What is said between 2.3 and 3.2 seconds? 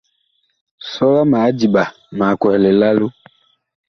kwɛhɛ lilalo.